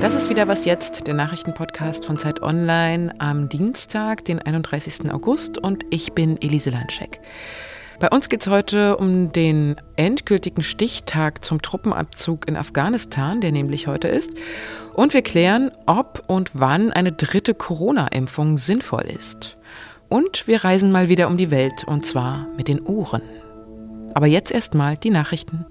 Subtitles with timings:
[0.00, 5.10] Das ist wieder was jetzt, der Nachrichtenpodcast von Zeit Online am Dienstag, den 31.
[5.10, 7.20] August und ich bin Elise Landscheck.
[7.98, 13.86] Bei uns geht es heute um den endgültigen Stichtag zum Truppenabzug in Afghanistan, der nämlich
[13.86, 14.30] heute ist.
[14.94, 19.56] Und wir klären, ob und wann eine dritte Corona-Impfung sinnvoll ist.
[20.08, 23.22] Und wir reisen mal wieder um die Welt, und zwar mit den Ohren.
[24.14, 25.66] Aber jetzt erstmal die Nachrichten.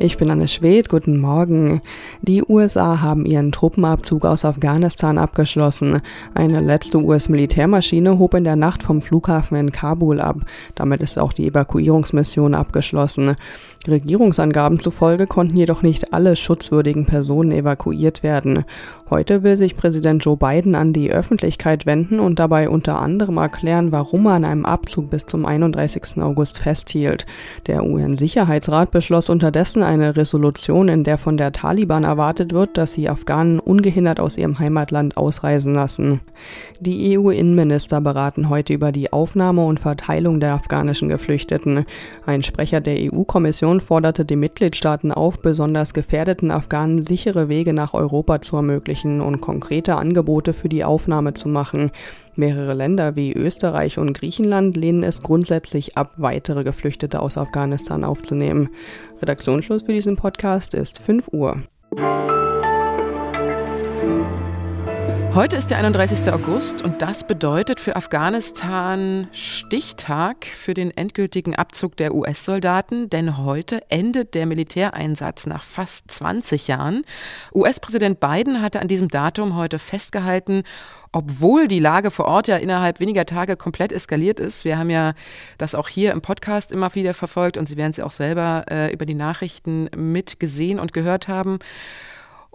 [0.00, 1.82] Ich bin Anne Schwedt, guten Morgen.
[2.22, 6.02] Die USA haben ihren Truppenabzug aus Afghanistan abgeschlossen.
[6.34, 10.36] Eine letzte US-Militärmaschine hob in der Nacht vom Flughafen in Kabul ab.
[10.76, 13.34] Damit ist auch die Evakuierungsmission abgeschlossen.
[13.88, 18.64] Regierungsangaben zufolge konnten jedoch nicht alle schutzwürdigen Personen evakuiert werden.
[19.10, 23.90] Heute will sich Präsident Joe Biden an die Öffentlichkeit wenden und dabei unter anderem erklären,
[23.90, 26.22] warum er an einem Abzug bis zum 31.
[26.22, 27.26] August festhielt.
[27.66, 33.08] Der UN-Sicherheitsrat beschloss unterdessen eine Resolution, in der von der Taliban erwartet wird, dass sie
[33.08, 36.20] Afghanen ungehindert aus ihrem Heimatland ausreisen lassen.
[36.78, 41.86] Die EU-Innenminister beraten heute über die Aufnahme und Verteilung der afghanischen Geflüchteten.
[42.26, 48.42] Ein Sprecher der EU-Kommission forderte die Mitgliedstaaten auf, besonders gefährdeten Afghanen sichere Wege nach Europa
[48.42, 51.90] zu ermöglichen und konkrete Angebote für die Aufnahme zu machen.
[52.38, 58.68] Mehrere Länder wie Österreich und Griechenland lehnen es grundsätzlich ab, weitere Geflüchtete aus Afghanistan aufzunehmen.
[59.20, 61.56] Redaktionsschluss für diesen Podcast ist 5 Uhr.
[65.34, 66.32] Heute ist der 31.
[66.32, 73.82] August und das bedeutet für Afghanistan Stichtag für den endgültigen Abzug der US-Soldaten, denn heute
[73.90, 77.02] endet der Militäreinsatz nach fast 20 Jahren.
[77.54, 80.62] US-Präsident Biden hatte an diesem Datum heute festgehalten,
[81.12, 84.64] obwohl die Lage vor Ort ja innerhalb weniger Tage komplett eskaliert ist.
[84.64, 85.12] Wir haben ja
[85.58, 88.64] das auch hier im Podcast immer wieder verfolgt und Sie werden es ja auch selber
[88.70, 91.58] äh, über die Nachrichten mitgesehen und gehört haben.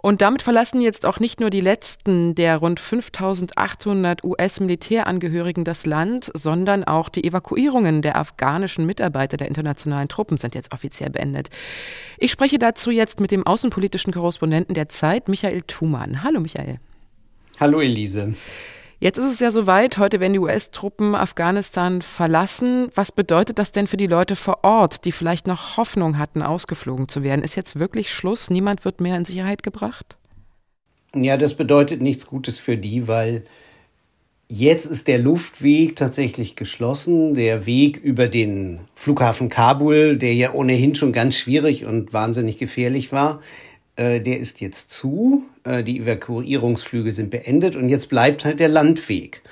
[0.04, 6.30] Und damit verlassen jetzt auch nicht nur die letzten der rund 5800 US-Militärangehörigen das Land,
[6.34, 11.48] sondern auch die Evakuierungen der afghanischen Mitarbeiter der internationalen Truppen sind jetzt offiziell beendet.
[12.18, 16.22] Ich spreche dazu jetzt mit dem außenpolitischen Korrespondenten der Zeit, Michael Thumann.
[16.22, 16.80] Hallo Michael.
[17.58, 18.34] Hallo Elise.
[19.04, 22.88] Jetzt ist es ja soweit, heute werden die US-Truppen Afghanistan verlassen.
[22.94, 27.06] Was bedeutet das denn für die Leute vor Ort, die vielleicht noch Hoffnung hatten, ausgeflogen
[27.06, 27.44] zu werden?
[27.44, 28.48] Ist jetzt wirklich Schluss?
[28.48, 30.16] Niemand wird mehr in Sicherheit gebracht?
[31.14, 33.44] Ja, das bedeutet nichts Gutes für die, weil
[34.48, 37.34] jetzt ist der Luftweg tatsächlich geschlossen.
[37.34, 43.12] Der Weg über den Flughafen Kabul, der ja ohnehin schon ganz schwierig und wahnsinnig gefährlich
[43.12, 43.42] war,
[43.96, 45.44] der ist jetzt zu.
[45.64, 49.42] Äh, die Evakuierungsflüge sind beendet und jetzt bleibt halt der Landweg.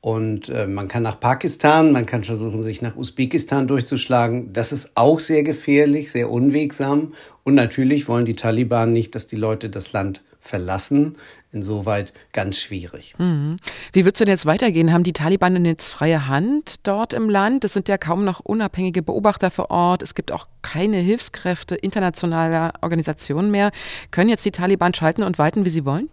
[0.00, 4.52] Und äh, man kann nach Pakistan, man kann versuchen, sich nach Usbekistan durchzuschlagen.
[4.52, 7.14] Das ist auch sehr gefährlich, sehr unwegsam.
[7.42, 11.16] Und natürlich wollen die Taliban nicht, dass die Leute das Land verlassen.
[11.50, 13.14] Insoweit ganz schwierig.
[13.18, 13.56] Mhm.
[13.94, 14.92] Wie wird es denn jetzt weitergehen?
[14.92, 17.64] Haben die Taliban denn jetzt freie Hand dort im Land?
[17.64, 20.02] Es sind ja kaum noch unabhängige Beobachter vor Ort.
[20.02, 23.70] Es gibt auch keine Hilfskräfte internationaler Organisationen mehr.
[24.10, 26.10] Können jetzt die Taliban schalten und walten, wie sie wollen?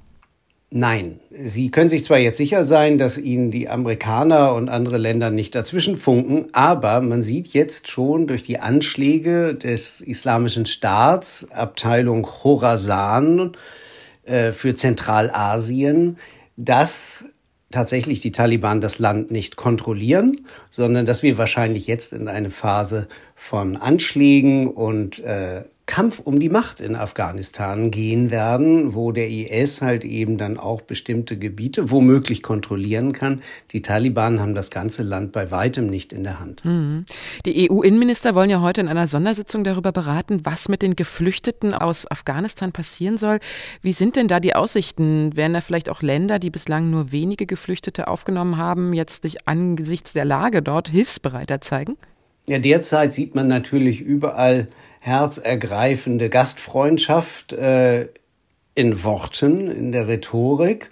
[0.71, 5.29] Nein, Sie können sich zwar jetzt sicher sein, dass Ihnen die Amerikaner und andere Länder
[5.29, 12.23] nicht dazwischen funken, aber man sieht jetzt schon durch die Anschläge des Islamischen Staats, Abteilung
[12.23, 13.55] Khorasan,
[14.25, 16.17] äh, für Zentralasien,
[16.57, 17.25] dass
[17.71, 23.07] tatsächlich die Taliban das Land nicht kontrollieren, sondern dass wir wahrscheinlich jetzt in eine Phase
[23.35, 29.83] von Anschlägen und äh, Kampf um die Macht in Afghanistan gehen werden, wo der IS
[29.83, 33.43] halt eben dann auch bestimmte Gebiete womöglich kontrollieren kann.
[33.71, 36.65] Die Taliban haben das ganze Land bei weitem nicht in der Hand.
[36.65, 37.05] Mhm.
[37.45, 42.09] Die EU-Innenminister wollen ja heute in einer Sondersitzung darüber beraten, was mit den Geflüchteten aus
[42.09, 43.37] Afghanistan passieren soll.
[43.83, 45.37] Wie sind denn da die Aussichten?
[45.37, 50.13] Werden da vielleicht auch Länder, die bislang nur wenige Geflüchtete aufgenommen haben, jetzt sich angesichts
[50.13, 51.95] der Lage dort hilfsbereiter zeigen?
[52.47, 54.67] Ja, derzeit sieht man natürlich überall
[55.05, 58.07] herzergreifende Gastfreundschaft äh,
[58.73, 60.89] in Worten, in der Rhetorik.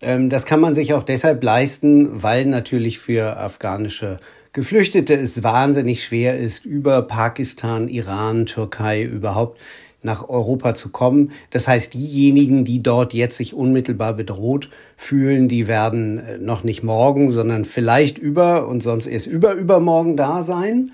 [0.00, 4.18] Ähm, das kann man sich auch deshalb leisten, weil natürlich für afghanische
[4.52, 9.60] Geflüchtete es wahnsinnig schwer ist, über Pakistan, Iran, Türkei überhaupt
[10.02, 11.30] nach Europa zu kommen.
[11.50, 16.82] Das heißt, diejenigen, die dort jetzt sich unmittelbar bedroht fühlen, die werden äh, noch nicht
[16.82, 20.90] morgen, sondern vielleicht über und sonst erst über übermorgen da sein.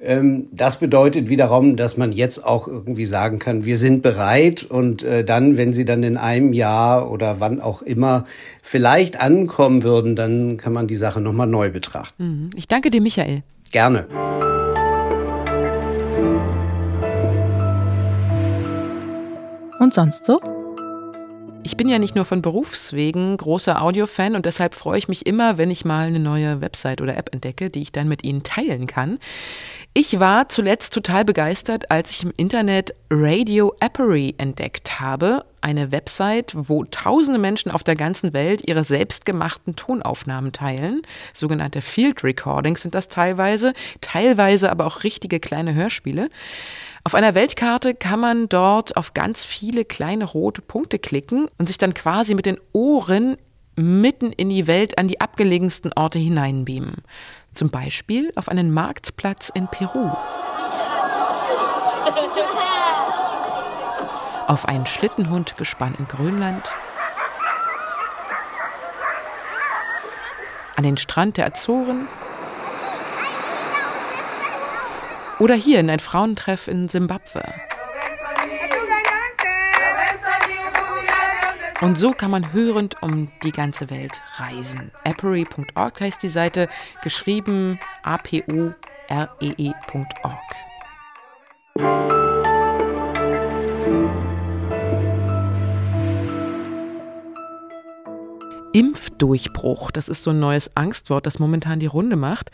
[0.00, 5.02] Ähm, das bedeutet wiederum, dass man jetzt auch irgendwie sagen kann, wir sind bereit und
[5.02, 8.26] äh, dann, wenn sie dann in einem Jahr oder wann auch immer
[8.62, 12.24] vielleicht ankommen würden, dann kann man die Sache nochmal neu betrachten.
[12.24, 12.50] Mhm.
[12.56, 13.42] Ich danke dir, Michael.
[13.70, 14.06] Gerne.
[19.80, 20.40] Und sonst so?
[21.66, 25.56] Ich bin ja nicht nur von Berufswegen großer Audiofan und deshalb freue ich mich immer,
[25.56, 28.86] wenn ich mal eine neue Website oder App entdecke, die ich dann mit Ihnen teilen
[28.86, 29.18] kann.
[29.94, 36.52] Ich war zuletzt total begeistert, als ich im Internet Radio Appery entdeckt habe, eine Website,
[36.54, 41.02] wo tausende Menschen auf der ganzen Welt ihre selbstgemachten Tonaufnahmen teilen.
[41.32, 46.28] Sogenannte Field Recordings sind das teilweise, teilweise aber auch richtige kleine Hörspiele.
[47.02, 51.78] Auf einer Weltkarte kann man dort auf ganz viele kleine rote Punkte klicken und sich
[51.78, 53.36] dann quasi mit den Ohren
[53.76, 57.02] mitten in die Welt an die abgelegensten Orte hineinbeamen.
[57.52, 60.10] Zum Beispiel auf einen Marktplatz in Peru.
[64.46, 66.70] Auf ein Schlittenhundgespann in Grönland.
[70.76, 72.08] An den Strand der Azoren
[75.38, 77.42] Oder hier in ein Frauentreff in Simbabwe.
[81.80, 84.90] Und so kann man hörend um die ganze Welt reisen.
[85.04, 86.68] Apery.org heißt die Seite,
[87.02, 88.74] geschrieben A-P-O-R-E-E.org.
[98.74, 102.50] Impfdurchbruch, das ist so ein neues Angstwort, das momentan die Runde macht,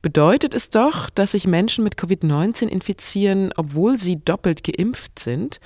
[0.00, 5.60] bedeutet es doch, dass sich Menschen mit Covid-19 infizieren, obwohl sie doppelt geimpft sind.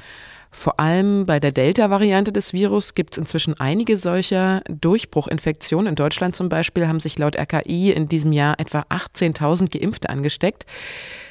[0.55, 5.89] Vor allem bei der Delta-Variante des Virus gibt es inzwischen einige solcher Durchbruchinfektionen.
[5.89, 10.67] In Deutschland zum Beispiel haben sich laut RKI in diesem Jahr etwa 18.000 Geimpfte angesteckt.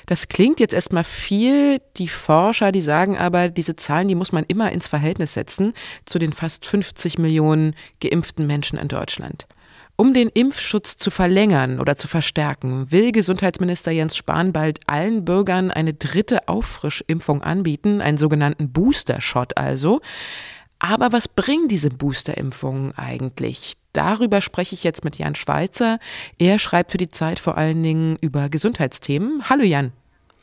[0.08, 1.80] Das klingt jetzt erstmal viel.
[1.98, 5.74] Die Forscher, die sagen aber, diese Zahlen, die muss man immer ins Verhältnis setzen
[6.06, 9.46] zu den fast 50 Millionen geimpften Menschen in Deutschland.
[10.02, 15.70] Um den Impfschutz zu verlängern oder zu verstärken, will Gesundheitsminister Jens Spahn bald allen Bürgern
[15.70, 20.02] eine dritte Auffrischimpfung anbieten, einen sogenannten Booster-Shot also.
[20.80, 23.76] Aber was bringen diese Boosterimpfungen eigentlich?
[23.94, 26.00] Darüber spreche ich jetzt mit Jan Schweizer.
[26.40, 29.52] Er schreibt für die Zeit vor allen Dingen über Gesundheitsthemen.
[29.52, 29.92] Hallo Jan.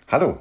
[0.06, 0.38] Hallo.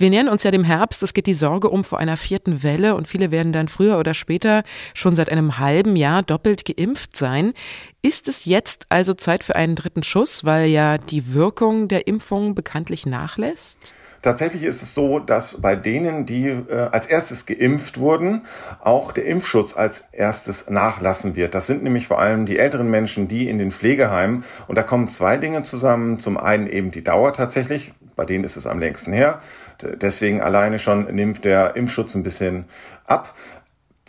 [0.00, 1.02] Wir nähern uns ja dem Herbst.
[1.02, 4.14] Es geht die Sorge um vor einer vierten Welle und viele werden dann früher oder
[4.14, 4.62] später
[4.94, 7.52] schon seit einem halben Jahr doppelt geimpft sein.
[8.00, 12.54] Ist es jetzt also Zeit für einen dritten Schuss, weil ja die Wirkung der Impfung
[12.54, 13.92] bekanntlich nachlässt?
[14.22, 18.46] Tatsächlich ist es so, dass bei denen, die äh, als erstes geimpft wurden,
[18.80, 21.54] auch der Impfschutz als erstes nachlassen wird.
[21.54, 24.44] Das sind nämlich vor allem die älteren Menschen, die in den Pflegeheimen.
[24.66, 26.18] Und da kommen zwei Dinge zusammen.
[26.18, 27.92] Zum einen eben die Dauer tatsächlich.
[28.20, 29.40] Bei denen ist es am längsten her.
[29.80, 32.66] Deswegen alleine schon nimmt der Impfschutz ein bisschen
[33.06, 33.34] ab.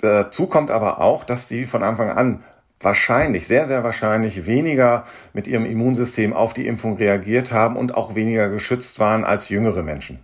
[0.02, 2.44] Dazu kommt aber auch, dass die von Anfang an
[2.82, 8.14] wahrscheinlich, sehr, sehr wahrscheinlich weniger mit ihrem Immunsystem auf die Impfung reagiert haben und auch
[8.14, 10.20] weniger geschützt waren als jüngere Menschen.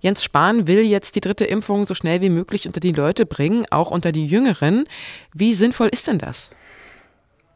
[0.00, 3.64] Jens Spahn will jetzt die dritte Impfung so schnell wie möglich unter die Leute bringen,
[3.70, 4.84] auch unter die Jüngeren.
[5.32, 6.50] Wie sinnvoll ist denn das?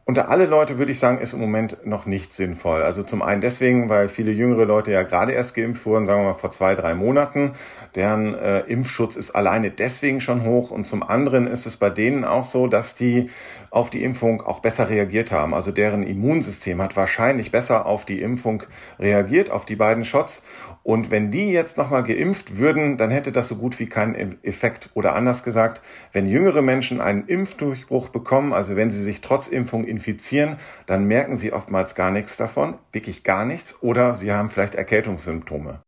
[0.05, 2.81] Unter alle Leute würde ich sagen, ist im Moment noch nicht sinnvoll.
[2.81, 6.27] Also zum einen deswegen, weil viele jüngere Leute ja gerade erst geimpft wurden, sagen wir
[6.27, 7.53] mal vor zwei, drei Monaten.
[7.95, 10.71] Deren äh, Impfschutz ist alleine deswegen schon hoch.
[10.71, 13.29] Und zum anderen ist es bei denen auch so, dass die
[13.69, 15.53] auf die Impfung auch besser reagiert haben.
[15.53, 18.63] Also deren Immunsystem hat wahrscheinlich besser auf die Impfung
[18.99, 20.43] reagiert, auf die beiden Shots.
[20.83, 24.89] Und wenn die jetzt nochmal geimpft würden, dann hätte das so gut wie keinen Effekt.
[24.93, 25.81] Oder anders gesagt,
[26.11, 31.37] wenn jüngere Menschen einen Impfdurchbruch bekommen, also wenn sie sich trotz Impfung infizieren, dann merken
[31.37, 35.81] sie oftmals gar nichts davon, wirklich gar nichts, oder sie haben vielleicht Erkältungssymptome.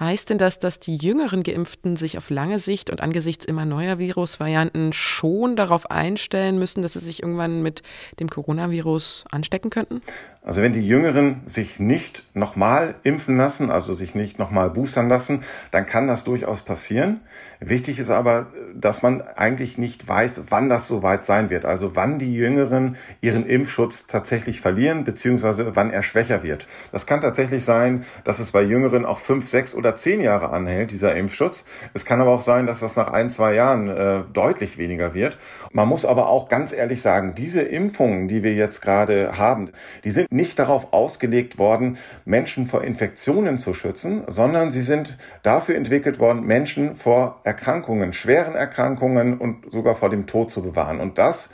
[0.00, 4.00] Heißt denn das, dass die jüngeren Geimpften sich auf lange Sicht und angesichts immer neuer
[4.00, 7.82] Virusvarianten schon darauf einstellen müssen, dass sie sich irgendwann mit
[8.18, 10.00] dem Coronavirus anstecken könnten?
[10.42, 15.44] Also wenn die Jüngeren sich nicht nochmal impfen lassen, also sich nicht nochmal boostern lassen,
[15.70, 17.20] dann kann das durchaus passieren.
[17.60, 21.64] Wichtig ist aber, dass man eigentlich nicht weiß, wann das soweit sein wird.
[21.64, 26.66] Also wann die Jüngeren ihren Impfschutz tatsächlich verlieren, beziehungsweise wann er schwächer wird.
[26.92, 30.90] Das kann tatsächlich sein, dass es bei Jüngeren auch fünf, sechs oder zehn Jahre anhält,
[30.90, 31.64] dieser Impfschutz.
[31.92, 35.38] Es kann aber auch sein, dass das nach ein, zwei Jahren äh, deutlich weniger wird.
[35.72, 39.70] Man muss aber auch ganz ehrlich sagen, diese Impfungen, die wir jetzt gerade haben,
[40.04, 45.76] die sind nicht darauf ausgelegt worden, Menschen vor Infektionen zu schützen, sondern sie sind dafür
[45.76, 51.00] entwickelt worden, Menschen vor Erkrankungen, schweren Erkrankungen und sogar vor dem Tod zu bewahren.
[51.00, 51.50] Und das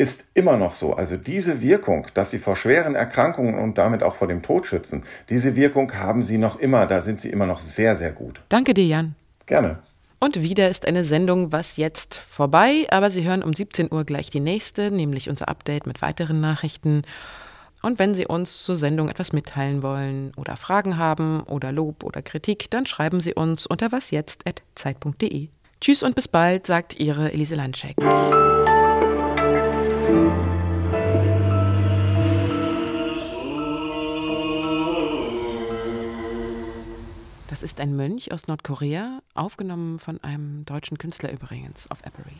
[0.00, 0.94] ist immer noch so.
[0.94, 5.04] Also diese Wirkung, dass sie vor schweren Erkrankungen und damit auch vor dem Tod schützen,
[5.28, 6.86] diese Wirkung haben sie noch immer.
[6.86, 8.40] Da sind sie immer noch sehr, sehr gut.
[8.48, 9.14] Danke dir, Jan.
[9.44, 9.78] Gerne.
[10.18, 14.30] Und wieder ist eine Sendung Was jetzt vorbei, aber Sie hören um 17 Uhr gleich
[14.30, 17.02] die nächste, nämlich unser Update mit weiteren Nachrichten.
[17.82, 22.22] Und wenn Sie uns zur Sendung etwas mitteilen wollen oder Fragen haben oder Lob oder
[22.22, 25.48] Kritik, dann schreiben Sie uns unter wasjetzt.zeit.de.
[25.80, 27.96] Tschüss und bis bald, sagt Ihre Elise Landschek.
[37.48, 42.32] Das ist ein Mönch aus Nordkorea, aufgenommen von einem deutschen Künstler übrigens auf Appery.